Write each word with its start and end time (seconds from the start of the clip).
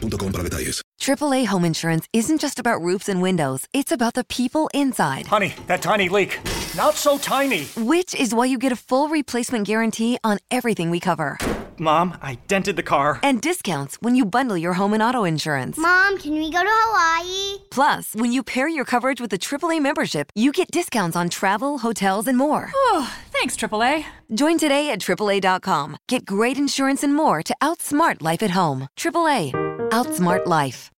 boostmobile.com 0.00 0.32
para 0.32 0.42
detalles. 0.42 0.82
AAA 1.00 1.46
Home 1.46 1.64
Insurance 1.64 2.08
isn't 2.12 2.40
just 2.40 2.58
about 2.58 2.80
roofs 2.80 3.08
and 3.08 3.20
windows, 3.22 3.66
it's 3.72 3.92
about 3.92 4.14
the 4.14 4.24
people 4.24 4.68
inside. 4.72 5.26
Honey, 5.26 5.54
that 5.66 5.82
tiny 5.82 6.08
leak. 6.08 6.38
Not 6.76 6.94
so 6.94 7.18
tiny. 7.18 7.64
Which 7.76 8.14
is 8.14 8.34
why 8.34 8.46
you 8.46 8.58
get 8.58 8.72
a 8.72 8.76
full 8.76 9.08
replacement 9.08 9.66
guarantee 9.66 10.18
on 10.24 10.38
everything 10.50 10.90
we 10.90 11.00
cover. 11.00 11.38
Mom, 11.78 12.16
I 12.22 12.38
dented 12.48 12.76
the 12.76 12.82
car. 12.82 13.20
And 13.22 13.40
discounts 13.40 13.98
when 14.00 14.14
you 14.14 14.24
bundle 14.24 14.56
your 14.56 14.72
home 14.74 14.94
and 14.94 15.02
auto 15.02 15.24
insurance. 15.24 15.76
Mom, 15.76 16.18
can 16.18 16.32
we 16.32 16.50
go 16.50 16.62
to 16.62 16.70
Hawaii? 16.70 17.58
Plus, 17.70 18.14
when 18.14 18.32
you 18.32 18.42
pair 18.42 18.68
your 18.68 18.84
coverage 18.86 19.20
with 19.20 19.32
a 19.32 19.38
AAA 19.38 19.80
membership, 19.82 20.30
you 20.34 20.52
get 20.52 20.70
discounts 20.70 21.16
on 21.16 21.28
travel, 21.28 21.78
hotels, 21.78 22.26
and 22.26 22.38
more. 22.38 22.70
Oh, 22.74 23.14
thanks, 23.30 23.56
AAA. 23.56 24.06
Join 24.32 24.58
today 24.58 24.90
at 24.90 25.00
AAA.com. 25.00 25.98
Get 26.08 26.24
great 26.24 26.56
insurance 26.56 27.02
and 27.02 27.14
more 27.14 27.42
to 27.42 27.54
outsmart 27.62 28.22
life 28.22 28.42
at 28.42 28.50
home. 28.52 28.88
AAA. 28.96 29.65
Outsmart 29.92 30.46
life. 30.46 30.90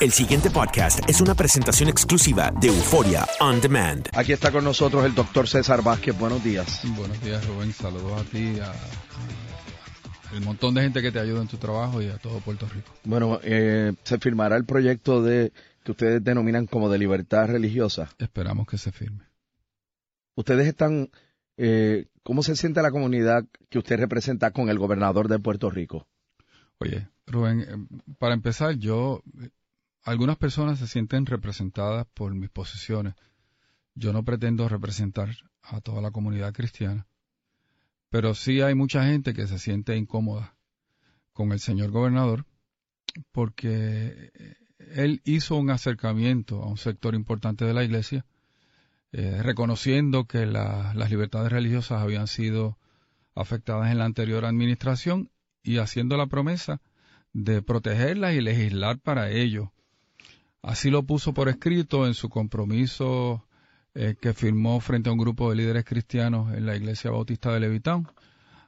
El 0.00 0.12
siguiente 0.12 0.50
podcast 0.50 1.00
es 1.08 1.20
una 1.20 1.34
presentación 1.34 1.88
exclusiva 1.88 2.52
de 2.60 2.68
Euforia 2.68 3.26
On 3.40 3.60
Demand. 3.60 4.08
Aquí 4.14 4.32
está 4.32 4.50
con 4.50 4.64
nosotros 4.64 5.04
el 5.04 5.14
doctor 5.14 5.48
César 5.48 5.82
Vázquez. 5.82 6.18
Buenos 6.18 6.42
días. 6.42 6.82
Buenos 6.96 7.22
días, 7.22 7.46
Rubén. 7.46 7.72
Saludos 7.72 8.20
a 8.20 8.24
ti, 8.24 8.58
a, 8.60 8.70
a 8.70 10.36
el 10.36 10.42
montón 10.42 10.74
de 10.74 10.82
gente 10.82 11.02
que 11.02 11.12
te 11.12 11.18
ayuda 11.18 11.42
en 11.42 11.48
tu 11.48 11.56
trabajo 11.56 12.00
y 12.00 12.08
a 12.08 12.16
todo 12.18 12.38
Puerto 12.40 12.66
Rico. 12.66 12.90
Bueno, 13.04 13.40
eh, 13.42 13.92
se 14.04 14.18
firmará 14.18 14.56
el 14.56 14.64
proyecto 14.64 15.22
de 15.22 15.52
que 15.82 15.92
ustedes 15.92 16.22
denominan 16.22 16.66
como 16.66 16.88
de 16.88 16.98
libertad 16.98 17.48
religiosa. 17.48 18.10
Esperamos 18.18 18.66
que 18.66 18.78
se 18.78 18.92
firme. 18.92 19.24
Ustedes 20.34 20.66
están, 20.66 21.10
eh, 21.56 22.06
¿cómo 22.22 22.42
se 22.42 22.56
siente 22.56 22.80
la 22.82 22.90
comunidad 22.90 23.44
que 23.68 23.78
usted 23.78 23.98
representa 23.98 24.52
con 24.52 24.68
el 24.68 24.78
gobernador 24.78 25.28
de 25.28 25.38
Puerto 25.38 25.70
Rico? 25.70 26.06
Oye, 26.78 27.08
Rubén, 27.30 27.60
eh, 27.60 27.98
para 28.18 28.34
empezar, 28.34 28.76
yo, 28.76 29.22
algunas 30.02 30.36
personas 30.36 30.78
se 30.78 30.86
sienten 30.86 31.26
representadas 31.26 32.06
por 32.14 32.34
mis 32.34 32.50
posiciones. 32.50 33.14
Yo 33.94 34.12
no 34.12 34.24
pretendo 34.24 34.68
representar 34.68 35.36
a 35.62 35.80
toda 35.80 36.00
la 36.00 36.10
comunidad 36.10 36.52
cristiana, 36.52 37.06
pero 38.08 38.34
sí 38.34 38.60
hay 38.60 38.74
mucha 38.74 39.04
gente 39.04 39.34
que 39.34 39.46
se 39.46 39.58
siente 39.58 39.96
incómoda 39.96 40.56
con 41.32 41.52
el 41.52 41.60
señor 41.60 41.90
gobernador 41.90 42.46
porque 43.32 44.32
él 44.78 45.20
hizo 45.24 45.56
un 45.56 45.70
acercamiento 45.70 46.62
a 46.62 46.68
un 46.68 46.76
sector 46.76 47.14
importante 47.14 47.64
de 47.64 47.74
la 47.74 47.84
iglesia, 47.84 48.24
eh, 49.12 49.42
reconociendo 49.42 50.26
que 50.26 50.46
la, 50.46 50.94
las 50.94 51.10
libertades 51.10 51.50
religiosas 51.50 52.02
habían 52.02 52.26
sido 52.26 52.78
afectadas 53.34 53.90
en 53.90 53.98
la 53.98 54.04
anterior 54.04 54.44
administración 54.44 55.30
y 55.62 55.78
haciendo 55.78 56.16
la 56.16 56.26
promesa 56.26 56.80
de 57.32 57.62
protegerlas 57.62 58.34
y 58.34 58.40
legislar 58.40 58.98
para 58.98 59.30
ello. 59.30 59.72
Así 60.62 60.90
lo 60.90 61.04
puso 61.04 61.32
por 61.32 61.48
escrito 61.48 62.06
en 62.06 62.14
su 62.14 62.28
compromiso 62.28 63.46
eh, 63.94 64.14
que 64.20 64.34
firmó 64.34 64.80
frente 64.80 65.08
a 65.08 65.12
un 65.12 65.18
grupo 65.18 65.50
de 65.50 65.56
líderes 65.56 65.84
cristianos 65.84 66.54
en 66.54 66.66
la 66.66 66.76
Iglesia 66.76 67.10
Bautista 67.10 67.52
de 67.52 67.60
Levitán. 67.60 68.06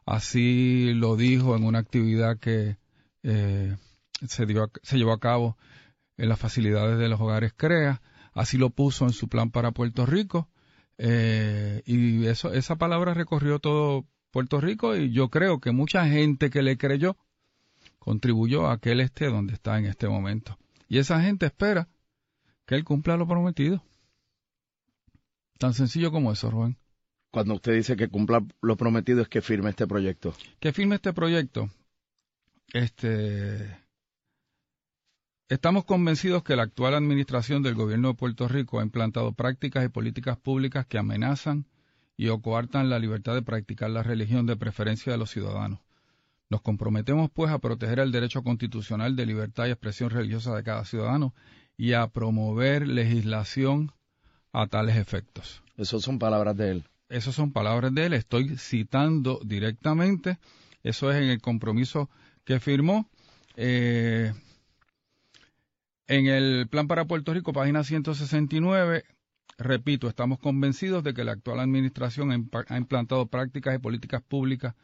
Así 0.07 0.95
lo 0.95 1.17
dijo 1.17 1.57
en 1.57 1.65
una 1.65 1.79
actividad 1.79 2.39
que 2.39 2.77
eh, 3.23 3.77
se, 4.27 4.47
dio, 4.47 4.71
se 4.83 4.97
llevó 4.97 5.13
a 5.13 5.21
cabo 5.21 5.57
en 6.17 6.29
las 6.29 6.39
facilidades 6.39 6.99
de 6.99 7.09
los 7.09 7.21
hogares 7.21 7.53
CREA. 7.53 8.01
Así 8.33 8.57
lo 8.59 8.71
puso 8.71 9.05
en 9.05 9.13
su 9.13 9.29
plan 9.29 9.51
para 9.51 9.73
Puerto 9.73 10.07
Rico. 10.07 10.49
Eh, 10.99 11.83
y 11.85 12.27
eso, 12.27 12.53
esa 12.53 12.77
palabra 12.77 13.15
recorrió 13.15 13.59
todo 13.59 14.07
Puerto 14.31 14.61
Rico 14.61 14.97
y 14.97 15.13
yo 15.13 15.29
creo 15.29 15.61
que 15.61 15.73
mucha 15.73 16.07
gente 16.07 16.51
que 16.51 16.63
le 16.63 16.79
creyó 16.79 17.17
contribuyó 18.05 18.69
a 18.69 18.79
que 18.79 18.91
él 18.91 19.01
esté 19.01 19.27
donde 19.27 19.55
está 19.55 19.79
en 19.79 19.87
este 19.87 20.09
momento. 20.09 20.59
Y 20.89 20.99
esa 20.99 21.21
gente 21.23 21.47
espera 21.47 21.89
que 22.67 22.75
él 22.75 22.83
cumpla 22.83 23.17
lo 23.17 23.29
prometido. 23.29 23.81
Tan 25.59 25.73
sencillo 25.73 26.11
como 26.11 26.33
eso, 26.33 26.51
Rubén. 26.51 26.77
Cuando 27.31 27.55
usted 27.55 27.75
dice 27.75 27.95
que 27.95 28.09
cumpla 28.09 28.45
lo 28.61 28.77
prometido 28.77 29.23
es 29.23 29.29
que 29.29 29.41
firme 29.41 29.71
este 29.71 29.87
proyecto. 29.87 30.35
Que 30.59 30.73
firme 30.73 30.97
este 30.97 31.13
proyecto. 31.13 31.71
Este 32.73 33.79
Estamos 35.49 35.85
convencidos 35.85 36.43
que 36.43 36.57
la 36.57 36.65
actual 36.65 36.95
administración 36.95 37.63
del 37.63 37.77
gobierno 37.77 38.09
de 38.09 38.15
Puerto 38.15 38.49
Rico 38.49 38.81
ha 38.81 38.83
implantado 38.83 39.33
prácticas 39.33 39.85
y 39.85 39.91
políticas 39.91 40.39
públicas 40.39 40.87
que 40.87 40.99
amenazan 40.99 41.67
y 42.17 42.29
o 42.29 42.43
coartan 42.43 42.91
la 42.91 42.99
libertad 42.99 43.35
de 43.35 43.43
practicar 43.43 43.91
la 43.91 44.03
religión 44.03 44.47
de 44.47 44.57
preferencia 44.57 45.13
de 45.13 45.19
los 45.19 45.31
ciudadanos. 45.31 45.79
Nos 46.53 46.61
comprometemos, 46.61 47.31
pues, 47.31 47.51
a 47.51 47.61
proteger 47.61 47.99
el 47.99 48.13
derecho 48.13 48.43
constitucional 48.43 49.17
de 49.17 49.25
libertad 49.25 49.65
y 49.65 49.71
expresión 49.71 50.11
religiosa 50.11 50.55
de 50.55 50.63
cada 50.63 50.85
ciudadano 50.85 51.35
y 51.79 51.95
a 51.95 52.09
promover 52.09 52.87
legislación 52.87 53.91
a 54.53 54.67
tales 54.67 54.97
efectos. 54.97 55.63
Esas 55.79 56.03
son 56.03 56.19
palabras 56.19 56.55
de 56.59 56.73
él. 56.73 56.85
Esas 57.09 57.35
son 57.35 57.53
palabras 57.53 57.95
de 57.95 58.05
él. 58.05 58.13
Estoy 58.13 58.59
citando 58.59 59.41
directamente. 59.43 60.37
Eso 60.83 61.11
es 61.11 61.17
en 61.23 61.31
el 61.31 61.41
compromiso 61.41 62.11
que 62.45 62.61
firmó. 62.61 63.09
Eh, 63.57 64.35
en 66.07 66.27
el 66.27 66.69
Plan 66.69 66.87
para 66.87 67.07
Puerto 67.07 67.33
Rico, 67.33 67.55
página 67.55 67.83
169, 67.83 69.05
repito, 69.57 70.07
estamos 70.07 70.39
convencidos 70.39 71.03
de 71.03 71.15
que 71.15 71.25
la 71.25 71.33
actual 71.33 71.61
administración 71.61 72.31
ha 72.69 72.77
implantado 72.77 73.25
prácticas 73.29 73.75
y 73.75 73.79
políticas 73.79 74.21
públicas 74.21 74.75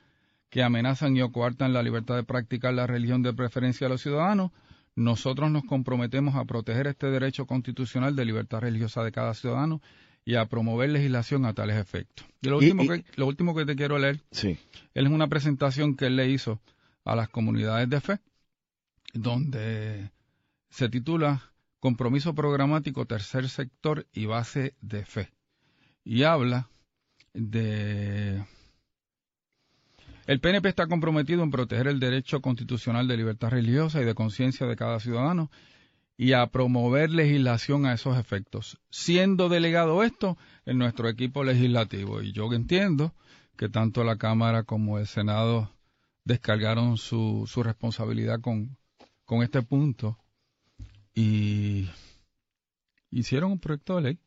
que 0.50 0.62
amenazan 0.62 1.16
y 1.16 1.22
o 1.22 1.30
coartan 1.32 1.72
la 1.72 1.82
libertad 1.82 2.16
de 2.16 2.24
practicar 2.24 2.74
la 2.74 2.86
religión 2.86 3.22
de 3.22 3.32
preferencia 3.34 3.86
de 3.86 3.90
los 3.90 4.02
ciudadanos. 4.02 4.50
Nosotros 4.96 5.50
nos 5.50 5.64
comprometemos 5.64 6.34
a 6.34 6.44
proteger 6.44 6.86
este 6.88 7.06
derecho 7.08 7.46
constitucional 7.46 8.16
de 8.16 8.24
libertad 8.24 8.60
religiosa 8.60 9.04
de 9.04 9.12
cada 9.12 9.34
ciudadano 9.34 9.80
y 10.24 10.34
a 10.34 10.46
promover 10.46 10.90
legislación 10.90 11.46
a 11.46 11.54
tales 11.54 11.76
efectos. 11.76 12.26
Y 12.42 12.48
lo, 12.48 12.60
Y- 12.62 12.70
último, 12.70 12.82
y- 12.82 12.88
que, 13.02 13.04
lo 13.16 13.26
último 13.26 13.54
que 13.54 13.64
te 13.64 13.76
quiero 13.76 13.98
leer 13.98 14.20
Sí. 14.30 14.58
es 14.94 15.06
una 15.06 15.28
presentación 15.28 15.94
que 15.96 16.06
él 16.06 16.16
le 16.16 16.28
hizo 16.28 16.60
a 17.04 17.14
las 17.14 17.28
comunidades 17.28 17.88
de 17.88 18.00
fe 18.00 18.18
donde 19.14 20.10
se 20.70 20.88
titula 20.88 21.42
Compromiso 21.80 22.34
Programático 22.34 23.06
Tercer 23.06 23.48
Sector 23.48 24.06
y 24.12 24.26
Base 24.26 24.74
de 24.80 25.04
Fe. 25.04 25.30
Y 26.04 26.24
habla 26.24 26.68
de... 27.34 28.44
El 30.28 30.40
PNP 30.40 30.68
está 30.68 30.86
comprometido 30.88 31.42
en 31.42 31.50
proteger 31.50 31.88
el 31.88 32.00
derecho 32.00 32.42
constitucional 32.42 33.08
de 33.08 33.16
libertad 33.16 33.48
religiosa 33.48 34.02
y 34.02 34.04
de 34.04 34.14
conciencia 34.14 34.66
de 34.66 34.76
cada 34.76 35.00
ciudadano 35.00 35.50
y 36.18 36.34
a 36.34 36.46
promover 36.48 37.08
legislación 37.08 37.86
a 37.86 37.94
esos 37.94 38.18
efectos, 38.18 38.78
siendo 38.90 39.48
delegado 39.48 40.02
esto 40.02 40.36
en 40.66 40.76
nuestro 40.76 41.08
equipo 41.08 41.44
legislativo. 41.44 42.20
Y 42.20 42.32
yo 42.32 42.52
entiendo 42.52 43.14
que 43.56 43.70
tanto 43.70 44.04
la 44.04 44.18
Cámara 44.18 44.64
como 44.64 44.98
el 44.98 45.06
Senado 45.06 45.74
descargaron 46.24 46.98
su, 46.98 47.48
su 47.50 47.62
responsabilidad 47.62 48.42
con, 48.42 48.76
con 49.24 49.42
este 49.42 49.62
punto 49.62 50.18
y 51.14 51.88
hicieron 53.10 53.52
un 53.52 53.60
proyecto 53.60 53.96
de 53.96 54.02
ley. 54.02 54.18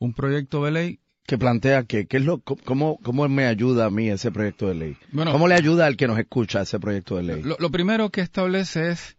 Un 0.00 0.12
proyecto 0.12 0.64
de 0.64 0.70
ley 0.72 1.01
que 1.26 1.38
plantea 1.38 1.84
que, 1.84 2.06
¿qué 2.06 2.16
es 2.18 2.24
lo, 2.24 2.40
cómo, 2.40 2.98
cómo 3.02 3.28
me 3.28 3.46
ayuda 3.46 3.86
a 3.86 3.90
mí 3.90 4.08
ese 4.08 4.30
proyecto 4.32 4.68
de 4.68 4.74
ley? 4.74 4.96
¿Cómo 5.12 5.48
le 5.48 5.54
ayuda 5.54 5.86
al 5.86 5.96
que 5.96 6.06
nos 6.06 6.18
escucha 6.18 6.62
ese 6.62 6.80
proyecto 6.80 7.16
de 7.16 7.22
ley? 7.22 7.42
lo 7.42 7.70
primero 7.70 8.10
que 8.10 8.20
establece 8.20 8.90
es 8.90 9.16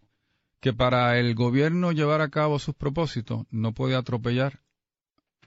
que 0.60 0.72
para 0.72 1.18
el 1.18 1.34
gobierno 1.34 1.92
llevar 1.92 2.20
a 2.20 2.30
cabo 2.30 2.58
sus 2.58 2.74
propósitos 2.74 3.46
no 3.50 3.72
puede 3.72 3.96
atropellar 3.96 4.60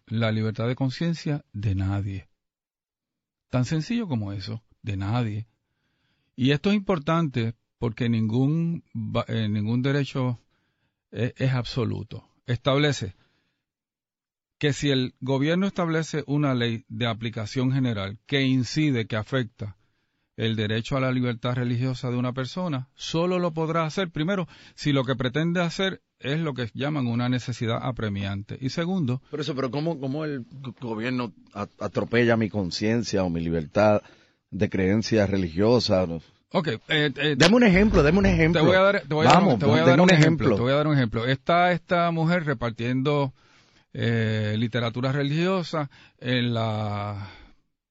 la 0.06 0.31
libertad 0.31 0.68
de 0.68 0.75
conciencia 0.75 1.45
de 1.54 1.75
nadie. 1.75 2.30
Tan 3.50 3.65
sencillo 3.65 4.07
como 4.07 4.31
eso, 4.31 4.63
de 4.81 4.98
nadie. 4.98 5.48
Y 6.36 6.51
esto 6.51 6.69
es 6.69 6.75
importante 6.75 7.56
porque 7.77 8.10
ningún, 8.10 8.83
eh, 9.27 9.48
ningún 9.50 9.81
derecho 9.81 10.39
es, 11.12 11.33
es 11.38 11.53
absoluto. 11.53 12.27
Establece 12.45 13.15
que 14.57 14.74
si 14.74 14.89
el 14.89 15.13
gobierno 15.21 15.68
establece 15.68 16.24
una 16.27 16.54
ley 16.54 16.86
de 16.88 17.07
aplicación 17.07 17.71
general 17.71 18.18
que 18.25 18.42
incide, 18.42 19.07
que 19.07 19.15
afecta 19.15 19.77
el 20.36 20.56
derecho 20.56 20.98
a 20.98 21.00
la 21.00 21.12
libertad 21.12 21.56
religiosa 21.56 22.12
de 22.12 22.18
una 22.18 22.33
persona, 22.33 22.89
solo 22.95 23.39
lo 23.39 23.54
podrá 23.54 23.86
hacer, 23.86 24.12
primero, 24.12 24.48
si 24.75 24.94
lo 24.94 25.04
que 25.04 25.15
pretende 25.15 25.62
hacer 25.62 26.01
es 26.19 26.39
lo 26.39 26.54
que 26.54 26.69
llaman 26.74 27.07
una 27.07 27.27
necesidad 27.27 27.80
apremiante. 27.81 28.57
Y 28.62 28.69
segundo... 28.69 29.21
Pero 29.31 29.42
eso, 29.42 29.56
pero 29.56 29.71
¿cómo, 29.71 30.00
cómo 30.00 30.25
el 30.25 30.45
gobierno 30.80 31.33
atropella 31.80 32.38
mi 32.38 32.50
conciencia 32.50 33.24
o 33.24 33.30
mi 33.30 33.42
libertad 33.42 34.01
de 34.51 34.69
creencia 34.69 35.25
religiosa? 35.25 36.07
Ok, 36.51 36.68
eh, 36.68 36.80
eh, 36.88 37.36
dame 37.38 37.56
un 37.56 37.63
ejemplo, 37.63 38.03
dame 38.03 38.19
un 38.19 38.25
ejemplo. 38.27 38.62
Te 38.62 38.68
voy 38.68 38.75
a 38.75 38.81
dar, 38.81 39.01
te 39.01 39.13
voy 39.13 39.27
a 39.27 39.33
Vamos, 39.33 39.60
te 39.60 39.65
voy 39.65 39.80
a 39.80 39.86
dar 39.86 40.00
un 40.00 40.10
ejemplo. 40.12 40.56
Te 40.56 40.62
voy 40.62 40.71
a 40.71 40.75
dar 40.75 40.88
un 40.88 40.94
ejemplo. 40.94 41.25
Está 41.25 41.71
esta 41.71 42.10
mujer 42.12 42.45
repartiendo 42.45 43.33
eh, 43.94 44.56
literatura 44.57 45.12
religiosa 45.12 45.89
en 46.19 46.54
la 46.54 47.30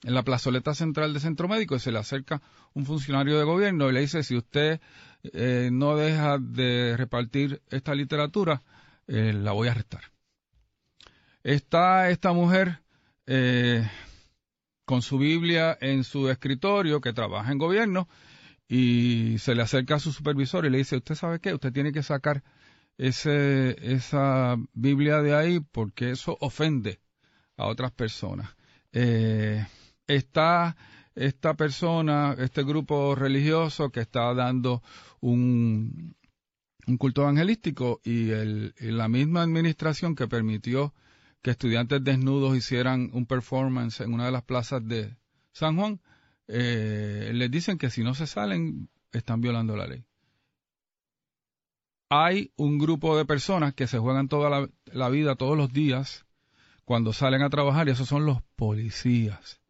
en 0.02 0.14
la 0.14 0.22
plazoleta 0.22 0.72
central 0.74 1.12
de 1.12 1.20
Centro 1.20 1.48
Médico 1.48 1.74
y 1.74 1.80
se 1.80 1.90
le 1.90 1.98
acerca 1.98 2.40
un 2.74 2.84
funcionario 2.86 3.38
de 3.38 3.44
gobierno 3.44 3.88
y 3.88 3.92
le 3.92 4.00
dice, 4.00 4.22
si 4.22 4.36
usted 4.36 4.80
eh, 5.32 5.70
no 5.72 5.96
deja 5.96 6.38
de 6.38 6.96
repartir 6.96 7.60
esta 7.70 7.92
literatura, 7.94 8.62
eh, 9.08 9.32
la 9.32 9.50
voy 9.50 9.66
a 9.66 9.72
arrestar. 9.72 10.02
Está 11.42 12.10
esta 12.10 12.32
mujer 12.32 12.82
con 14.84 15.02
su 15.02 15.18
Biblia 15.18 15.76
en 15.80 16.04
su 16.04 16.30
escritorio 16.30 17.00
que 17.00 17.12
trabaja 17.12 17.50
en 17.50 17.58
gobierno 17.58 18.08
y 18.68 19.36
se 19.38 19.54
le 19.54 19.62
acerca 19.62 19.96
a 19.96 19.98
su 19.98 20.12
supervisor 20.12 20.64
y 20.66 20.70
le 20.70 20.78
dice, 20.78 20.96
¿usted 20.96 21.14
sabe 21.14 21.40
qué? 21.40 21.54
Usted 21.54 21.72
tiene 21.72 21.92
que 21.92 22.02
sacar 22.02 22.42
ese, 22.98 23.76
esa 23.94 24.56
Biblia 24.72 25.22
de 25.22 25.34
ahí 25.34 25.60
porque 25.60 26.10
eso 26.10 26.36
ofende 26.40 27.00
a 27.56 27.66
otras 27.66 27.92
personas. 27.92 28.56
Eh, 28.92 29.66
está 30.06 30.76
esta 31.14 31.54
persona, 31.54 32.34
este 32.38 32.62
grupo 32.62 33.14
religioso 33.14 33.90
que 33.90 34.00
está 34.00 34.32
dando 34.34 34.82
un, 35.20 36.14
culto 36.98 37.22
evangelístico 37.22 38.00
y, 38.04 38.30
el, 38.30 38.74
la 38.78 39.08
misma 39.08 39.42
administración 39.42 40.14
que 40.14 40.28
permitió 40.28 40.94
que 41.42 41.50
estudiantes 41.50 42.02
desnudos 42.04 42.56
hicieran 42.56 43.10
un 43.12 43.26
performance 43.26 44.00
en 44.00 44.12
una 44.12 44.26
de 44.26 44.32
las 44.32 44.42
plazas 44.42 44.86
de 44.86 45.16
San 45.52 45.76
Juan, 45.76 46.00
eh, 46.48 47.30
les 47.34 47.50
dicen 47.50 47.78
que 47.78 47.90
si 47.90 48.02
no 48.02 48.14
se 48.14 48.26
salen 48.26 48.88
están 49.12 49.40
violando 49.40 49.76
la 49.76 49.86
ley. 49.86 50.05
Hay 52.08 52.52
un 52.56 52.78
grupo 52.78 53.16
de 53.16 53.24
personas 53.24 53.74
que 53.74 53.86
se 53.86 53.98
juegan 53.98 54.28
toda 54.28 54.68
la, 54.92 55.08
vida, 55.08 55.34
todos 55.34 55.56
los 55.56 55.72
días, 55.72 56.24
cuando 56.84 57.12
salen 57.12 57.42
a 57.42 57.50
trabajar, 57.50 57.88
y 57.88 57.92
esos 57.92 58.08
son 58.08 58.26
los 58.26 58.42
policías 58.54 59.60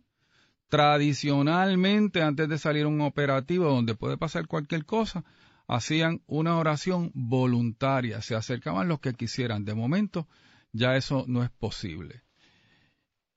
tradicionalmente 0.68 2.22
antes 2.22 2.48
de 2.48 2.58
salir 2.58 2.86
un 2.86 3.00
operativo 3.00 3.66
donde 3.66 3.94
puede 3.94 4.16
pasar 4.16 4.46
cualquier 4.46 4.84
cosa, 4.84 5.24
hacían 5.68 6.22
una 6.26 6.58
oración 6.58 7.10
voluntaria, 7.14 8.20
se 8.22 8.34
acercaban 8.34 8.88
los 8.88 9.00
que 9.00 9.14
quisieran. 9.14 9.64
De 9.64 9.74
momento 9.74 10.28
ya 10.72 10.96
eso 10.96 11.24
no 11.28 11.42
es 11.42 11.50
posible. 11.50 12.22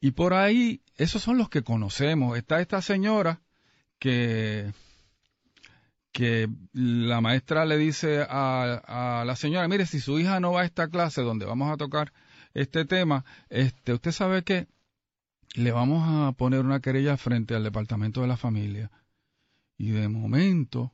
Y 0.02 0.12
por 0.12 0.34
ahí, 0.34 0.82
esos 0.96 1.22
son 1.22 1.38
los 1.38 1.50
que 1.50 1.64
conocemos. 1.64 2.38
Está 2.38 2.62
esta 2.62 2.82
señora 2.82 3.42
que, 4.00 4.72
que 6.12 6.50
la 6.74 7.22
maestra 7.22 7.66
le 7.66 7.78
dice 7.78 8.26
a, 8.28 9.24
la 9.26 9.36
señora, 9.36 9.68
mire, 9.68 9.86
si 9.86 10.00
su 10.00 10.20
hija 10.20 10.40
no 10.40 10.54
va 10.54 10.62
a 10.62 10.66
esta 10.66 10.90
clase 10.90 11.22
donde 11.22 11.46
vamos 11.46 11.72
a 11.72 11.78
tocar 11.78 12.14
este 12.54 12.86
tema, 12.86 13.26
este, 13.50 13.94
usted 13.94 14.12
sabe 14.12 14.44
que 14.44 14.68
le 15.56 15.72
vamos 15.72 16.04
a 16.08 16.32
poner 16.34 16.62
una 16.62 16.80
querella 16.80 17.18
frente 17.18 17.56
al 17.56 17.64
departamento 17.64 18.22
de 18.22 18.28
la 18.28 18.38
familia. 18.38 18.92
Y 19.78 19.92
de 19.92 20.08
momento, 20.10 20.94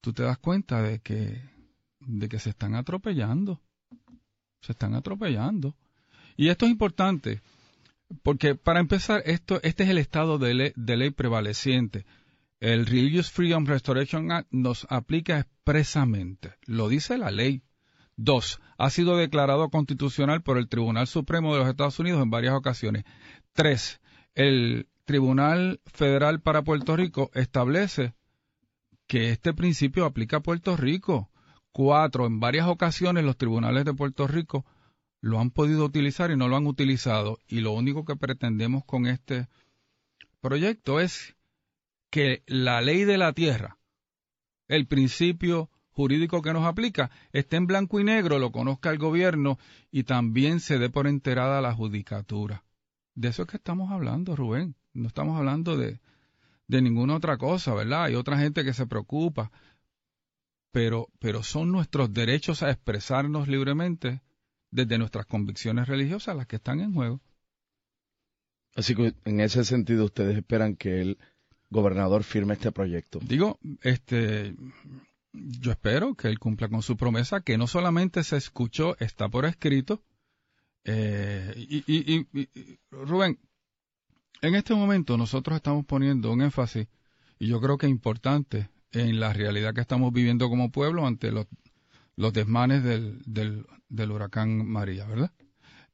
tú 0.00 0.12
te 0.12 0.22
das 0.22 0.38
cuenta 0.38 0.82
de 0.82 1.00
que, 1.00 1.42
de 2.00 2.28
que 2.28 2.38
se 2.38 2.50
están 2.50 2.74
atropellando. 2.74 3.60
Se 4.60 4.72
están 4.72 4.94
atropellando. 4.94 5.76
Y 6.36 6.48
esto 6.48 6.66
es 6.66 6.72
importante, 6.72 7.42
porque 8.22 8.54
para 8.54 8.80
empezar, 8.80 9.22
esto, 9.24 9.60
este 9.62 9.84
es 9.84 9.90
el 9.90 9.98
estado 9.98 10.38
de 10.38 10.72
de 10.74 10.96
ley 10.96 11.10
prevaleciente. 11.10 12.04
El 12.60 12.86
Religious 12.86 13.30
Freedom 13.30 13.66
Restoration 13.66 14.32
Act 14.32 14.48
nos 14.50 14.86
aplica 14.88 15.38
expresamente, 15.38 16.54
lo 16.66 16.88
dice 16.88 17.18
la 17.18 17.30
ley, 17.30 17.62
Dos, 18.18 18.60
ha 18.78 18.88
sido 18.88 19.18
declarado 19.18 19.68
constitucional 19.68 20.42
por 20.42 20.56
el 20.56 20.68
Tribunal 20.68 21.06
Supremo 21.06 21.52
de 21.52 21.60
los 21.60 21.68
Estados 21.68 21.98
Unidos 21.98 22.22
en 22.22 22.30
varias 22.30 22.54
ocasiones. 22.54 23.04
Tres, 23.52 24.00
el 24.34 24.88
Tribunal 25.04 25.80
Federal 25.84 26.40
para 26.40 26.64
Puerto 26.64 26.96
Rico 26.96 27.30
establece 27.34 28.14
que 29.06 29.30
este 29.30 29.52
principio 29.52 30.06
aplica 30.06 30.38
a 30.38 30.42
Puerto 30.42 30.78
Rico. 30.78 31.30
Cuatro, 31.72 32.26
en 32.26 32.40
varias 32.40 32.68
ocasiones 32.68 33.22
los 33.22 33.36
tribunales 33.36 33.84
de 33.84 33.92
Puerto 33.92 34.26
Rico 34.26 34.64
lo 35.20 35.38
han 35.38 35.50
podido 35.50 35.84
utilizar 35.84 36.30
y 36.30 36.36
no 36.36 36.48
lo 36.48 36.56
han 36.56 36.66
utilizado. 36.66 37.38
Y 37.46 37.60
lo 37.60 37.72
único 37.72 38.06
que 38.06 38.16
pretendemos 38.16 38.82
con 38.86 39.06
este 39.06 39.46
proyecto 40.40 41.00
es 41.00 41.36
que 42.16 42.42
la 42.46 42.80
ley 42.80 43.04
de 43.04 43.18
la 43.18 43.34
tierra, 43.34 43.76
el 44.68 44.86
principio 44.86 45.68
jurídico 45.90 46.40
que 46.40 46.54
nos 46.54 46.64
aplica 46.64 47.10
esté 47.30 47.56
en 47.56 47.66
blanco 47.66 48.00
y 48.00 48.04
negro, 48.04 48.38
lo 48.38 48.52
conozca 48.52 48.88
el 48.88 48.96
gobierno 48.96 49.58
y 49.90 50.04
también 50.04 50.60
se 50.60 50.78
dé 50.78 50.88
por 50.88 51.08
enterada 51.08 51.60
la 51.60 51.74
judicatura. 51.74 52.64
De 53.14 53.28
eso 53.28 53.42
es 53.42 53.48
que 53.48 53.58
estamos 53.58 53.92
hablando, 53.92 54.34
Rubén. 54.34 54.76
No 54.94 55.08
estamos 55.08 55.36
hablando 55.36 55.76
de, 55.76 56.00
de 56.68 56.80
ninguna 56.80 57.16
otra 57.16 57.36
cosa, 57.36 57.74
¿verdad? 57.74 58.04
Hay 58.04 58.14
otra 58.14 58.38
gente 58.38 58.64
que 58.64 58.72
se 58.72 58.86
preocupa, 58.86 59.52
pero, 60.72 61.08
pero 61.18 61.42
son 61.42 61.70
nuestros 61.70 62.14
derechos 62.14 62.62
a 62.62 62.70
expresarnos 62.70 63.46
libremente 63.46 64.22
desde 64.70 64.96
nuestras 64.96 65.26
convicciones 65.26 65.86
religiosas 65.86 66.34
las 66.34 66.46
que 66.46 66.56
están 66.56 66.80
en 66.80 66.94
juego. 66.94 67.20
Así 68.74 68.94
que 68.94 69.12
en 69.26 69.40
ese 69.40 69.64
sentido 69.64 70.06
ustedes 70.06 70.34
esperan 70.38 70.76
que 70.76 71.02
el 71.02 71.18
gobernador 71.70 72.22
firme 72.22 72.54
este 72.54 72.72
proyecto. 72.72 73.18
Digo, 73.22 73.58
este, 73.82 74.54
yo 75.32 75.72
espero 75.72 76.14
que 76.14 76.28
él 76.28 76.38
cumpla 76.38 76.68
con 76.68 76.82
su 76.82 76.96
promesa, 76.96 77.40
que 77.40 77.58
no 77.58 77.66
solamente 77.66 78.24
se 78.24 78.36
escuchó, 78.36 78.96
está 78.98 79.28
por 79.28 79.44
escrito. 79.44 80.02
Eh, 80.84 81.52
y, 81.56 82.26
Rubén, 82.90 83.38
en 84.40 84.54
este 84.54 84.74
momento 84.74 85.16
nosotros 85.16 85.56
estamos 85.56 85.84
poniendo 85.84 86.32
un 86.32 86.42
énfasis, 86.42 86.86
y 87.38 87.48
yo 87.48 87.60
creo 87.60 87.76
que 87.76 87.88
importante, 87.88 88.68
en 88.92 89.20
la 89.20 89.32
realidad 89.32 89.74
que 89.74 89.80
estamos 89.80 90.12
viviendo 90.12 90.48
como 90.48 90.70
pueblo 90.70 91.06
ante 91.06 91.32
los, 91.32 91.46
los 92.14 92.32
desmanes 92.32 92.82
del, 92.82 93.20
del, 93.26 94.10
huracán 94.10 94.66
María, 94.66 95.04
¿verdad? 95.06 95.32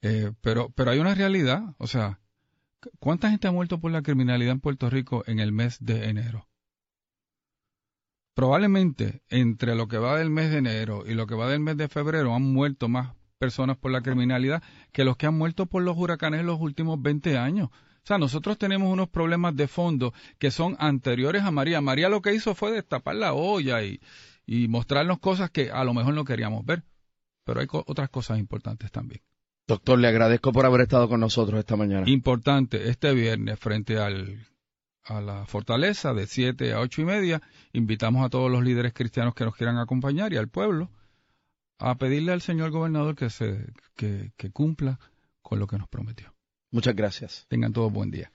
Eh, 0.03 0.33
pero, 0.41 0.71
pero 0.71 0.91
hay 0.91 0.99
una 0.99 1.15
realidad, 1.15 1.75
o 1.79 1.87
sea, 1.87 2.21
¿cuánta 2.99 3.31
gente 3.31 3.49
ha 3.49 3.53
muerto 3.53 3.81
por 3.81 3.91
la 3.91 4.03
criminalidad 4.03 4.53
en 4.53 4.61
Puerto 4.61 4.91
Rico 4.91 5.25
en 5.27 5.39
el 5.41 5.53
mes 5.53 5.79
de 5.81 6.09
enero? 6.09 6.49
probablemente 8.35 9.23
entre 9.29 9.75
lo 9.75 9.89
que 9.89 9.99
va 9.99 10.19
del 10.19 10.31
mes 10.31 10.51
de 10.51 10.59
enero 10.59 11.05
y 11.07 11.15
lo 11.15 11.27
que 11.27 11.35
va 11.35 11.49
del 11.49 11.61
mes 11.61 11.77
de 11.77 11.89
febrero 11.89 12.35
han 12.35 12.43
muerto 12.43 12.89
más 12.89 13.15
personas 13.39 13.77
por 13.77 13.91
la 13.91 14.03
criminalidad 14.03 14.63
que 14.93 15.05
los 15.05 15.17
que 15.17 15.27
han 15.27 15.37
muerto 15.37 15.67
por 15.67 15.83
los 15.83 15.97
huracanes 15.97 16.41
en 16.41 16.47
los 16.47 16.61
últimos 16.61 17.01
20 17.03 17.39
años. 17.39 17.69
O 17.69 18.05
sea, 18.05 18.19
nosotros 18.19 18.59
tenemos 18.59 18.93
unos 18.93 19.09
problemas 19.09 19.55
de 19.55 19.69
fondo 19.69 20.13
que 20.39 20.51
son 20.51 20.77
anteriores 20.79 21.43
a 21.43 21.51
María. 21.51 21.81
María 21.81 22.09
lo 22.09 22.23
que 22.23 22.35
hizo 22.35 22.55
fue 22.55 22.73
destapar 22.73 23.17
la 23.17 23.33
olla 23.33 23.83
y, 23.83 24.01
y 24.47 24.69
mostrarnos 24.69 25.19
cosas 25.19 25.51
que 25.51 25.71
a 25.71 25.85
lo 25.85 25.95
mejor 25.95 26.15
no 26.15 26.25
queríamos 26.25 26.65
ver. 26.65 26.85
Pero 27.45 27.61
hay 27.61 27.67
otras 27.71 28.09
cosas 28.09 28.39
importantes 28.39 28.91
también. 28.91 29.23
Doctor, 29.73 29.99
le 29.99 30.09
agradezco 30.09 30.53
por 30.53 30.67
haber 30.67 30.83
estado 30.83 31.09
con 31.09 31.21
nosotros 31.21 31.59
esta 31.59 31.77
mañana. 31.77 32.07
Importante, 32.07 32.91
este 32.91 33.15
viernes 33.15 33.59
frente 33.59 33.99
al, 33.99 34.47
a 35.03 35.23
la 35.23 35.47
fortaleza 35.47 36.13
de 36.13 36.27
7 36.27 36.75
a 36.75 36.81
ocho 36.81 37.01
y 37.01 37.07
media, 37.07 37.41
invitamos 37.73 38.23
a 38.23 38.29
todos 38.29 38.51
los 38.51 38.63
líderes 38.63 38.93
cristianos 38.93 39.35
que 39.35 39.47
nos 39.47 39.57
quieran 39.57 39.79
acompañar 39.79 40.35
y 40.35 40.37
al 40.37 40.49
pueblo 40.49 40.91
a 41.79 41.95
pedirle 41.95 42.33
al 42.33 42.43
señor 42.43 42.71
gobernador 42.71 43.17
que, 43.17 43.31
se, 43.31 43.65
que, 43.97 44.33
que 44.37 44.51
cumpla 44.51 45.01
con 45.41 45.59
lo 45.59 45.67
que 45.67 45.79
nos 45.79 45.89
prometió. 45.89 46.35
Muchas 46.71 46.95
gracias. 46.95 47.47
Tengan 47.49 47.73
todos 47.73 47.91
buen 47.91 48.11
día. 48.11 48.31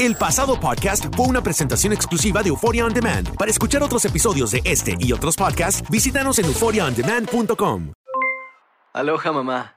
El 0.00 0.16
pasado 0.16 0.58
podcast 0.58 1.06
fue 1.14 1.28
una 1.28 1.40
presentación 1.40 1.92
exclusiva 1.92 2.42
de 2.42 2.48
Euphoria 2.48 2.84
On 2.84 2.92
Demand. 2.92 3.36
Para 3.36 3.52
escuchar 3.52 3.80
otros 3.84 4.04
episodios 4.06 4.50
de 4.50 4.60
este 4.64 4.96
y 4.98 5.12
otros 5.12 5.36
podcasts, 5.36 5.88
visítanos 5.88 6.40
en 6.40 6.46
euphoriaondemand.com. 6.46 7.92
Aloha 8.92 9.30
mamá, 9.30 9.76